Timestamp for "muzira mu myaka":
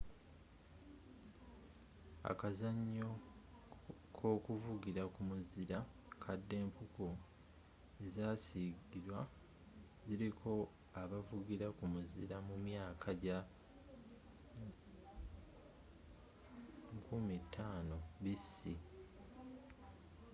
11.93-13.07